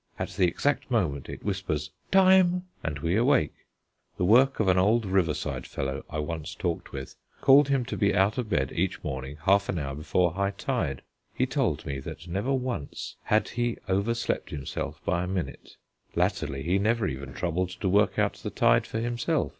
At 0.17 0.29
the 0.31 0.47
exact 0.47 0.89
moment 0.89 1.29
it 1.29 1.45
whispers 1.45 1.91
"Time!" 2.11 2.63
and 2.83 2.97
we 2.97 3.15
awake. 3.15 3.53
The 4.17 4.25
work 4.25 4.59
of 4.59 4.67
an 4.67 4.79
old 4.79 5.05
riverside 5.05 5.67
fellow 5.67 6.03
I 6.09 6.17
once 6.17 6.55
talked 6.55 6.91
with 6.91 7.15
called 7.39 7.67
him 7.69 7.85
to 7.85 7.95
be 7.95 8.15
out 8.15 8.39
of 8.39 8.49
bed 8.49 8.71
each 8.73 9.03
morning 9.03 9.37
half 9.43 9.69
an 9.69 9.77
hour 9.77 9.93
before 9.93 10.31
high 10.31 10.53
tide. 10.57 11.03
He 11.35 11.45
told 11.45 11.85
me 11.85 11.99
that 11.99 12.27
never 12.27 12.51
once 12.51 13.15
had 13.25 13.49
he 13.49 13.77
overslept 13.87 14.49
himself 14.49 14.99
by 15.05 15.23
a 15.23 15.27
minute. 15.27 15.75
Latterly, 16.15 16.63
he 16.63 16.79
never 16.79 17.05
even 17.07 17.31
troubled 17.35 17.69
to 17.69 17.87
work 17.87 18.17
out 18.17 18.33
the 18.33 18.49
tide 18.49 18.87
for 18.87 18.97
himself. 18.99 19.49